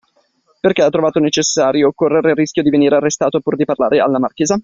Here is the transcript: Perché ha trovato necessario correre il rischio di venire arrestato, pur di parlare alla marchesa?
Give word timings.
Perché 0.59 0.81
ha 0.81 0.89
trovato 0.89 1.19
necessario 1.19 1.91
correre 1.93 2.31
il 2.31 2.35
rischio 2.35 2.63
di 2.63 2.71
venire 2.71 2.95
arrestato, 2.95 3.39
pur 3.39 3.55
di 3.55 3.65
parlare 3.65 3.99
alla 3.99 4.17
marchesa? 4.17 4.59